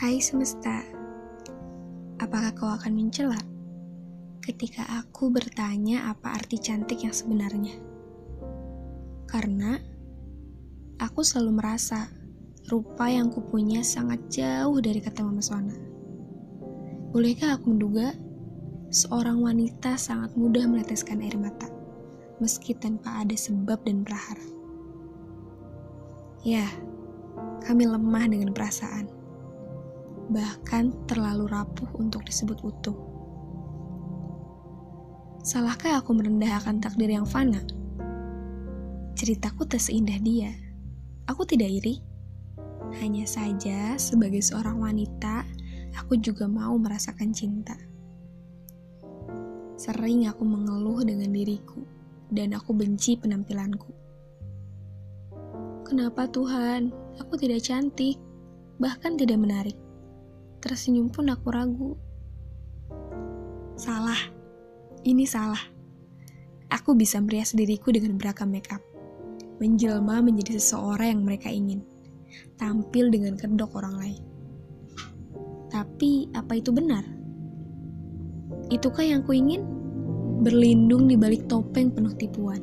[0.00, 0.80] Hai semesta,
[2.24, 3.36] apakah kau akan mencela
[4.40, 7.76] ketika aku bertanya apa arti cantik yang sebenarnya?
[9.28, 9.76] Karena
[10.96, 12.08] aku selalu merasa
[12.72, 15.76] rupa yang kupunya sangat jauh dari kata memesona.
[17.12, 18.16] Bolehkah aku menduga
[18.88, 21.68] seorang wanita sangat mudah meneteskan air mata,
[22.40, 24.48] meski tanpa ada sebab dan prahara?
[26.40, 26.64] Ya,
[27.68, 29.19] kami lemah dengan perasaan,
[30.30, 32.94] bahkan terlalu rapuh untuk disebut utuh.
[35.42, 37.58] Salahkah aku merendahkan takdir yang fana?
[39.18, 40.54] Ceritaku tak seindah dia.
[41.26, 41.98] Aku tidak iri.
[43.02, 45.44] Hanya saja, sebagai seorang wanita,
[45.98, 47.74] aku juga mau merasakan cinta.
[49.80, 51.82] Sering aku mengeluh dengan diriku,
[52.30, 53.90] dan aku benci penampilanku.
[55.88, 58.20] Kenapa Tuhan, aku tidak cantik,
[58.78, 59.74] bahkan tidak menarik.
[60.60, 61.90] Tersenyum pun aku ragu.
[63.80, 64.20] Salah,
[65.02, 65.60] ini salah.
[66.70, 68.84] Aku bisa merias diriku dengan beragam make up.
[69.58, 71.82] Menjelma menjadi seseorang yang mereka ingin.
[72.60, 74.22] Tampil dengan kedok orang lain.
[75.72, 77.02] Tapi, apa itu benar?
[78.68, 79.64] Itukah yang ku ingin?
[80.40, 82.62] Berlindung di balik topeng penuh tipuan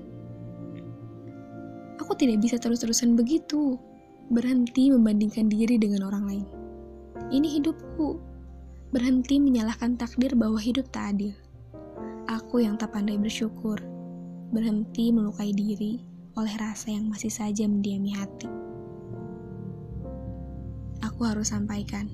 [2.07, 3.75] aku tidak bisa terus-terusan begitu.
[4.31, 6.45] Berhenti membandingkan diri dengan orang lain.
[7.33, 8.19] Ini hidupku.
[8.93, 11.35] Berhenti menyalahkan takdir bahwa hidup tak adil.
[12.29, 13.81] Aku yang tak pandai bersyukur.
[14.53, 15.99] Berhenti melukai diri
[16.39, 18.47] oleh rasa yang masih saja mendiami hati.
[21.03, 22.07] Aku harus sampaikan,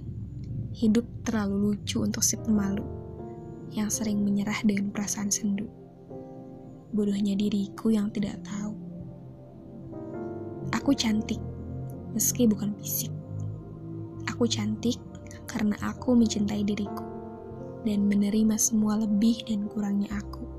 [0.74, 2.84] hidup terlalu lucu untuk si pemalu
[3.76, 5.68] yang sering menyerah dengan perasaan sendu.
[6.96, 8.84] Bodohnya diriku yang tidak tahu
[10.74, 11.38] Aku cantik,
[12.12, 13.08] meski bukan fisik.
[14.34, 14.98] Aku cantik
[15.46, 17.06] karena aku mencintai diriku
[17.86, 20.53] dan menerima semua lebih dan kurangnya aku.